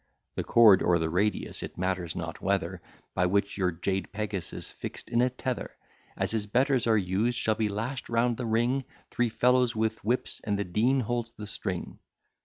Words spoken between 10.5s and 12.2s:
the Dean holds the string.